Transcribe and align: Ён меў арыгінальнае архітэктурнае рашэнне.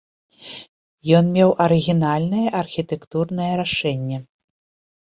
Ён 1.17 1.25
меў 1.35 1.53
арыгінальнае 1.67 2.47
архітэктурнае 2.65 3.53
рашэнне. 3.65 4.17